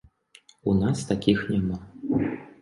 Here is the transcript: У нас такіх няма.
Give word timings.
У 0.71 0.73
нас 0.79 1.03
такіх 1.11 1.45
няма. 1.51 1.79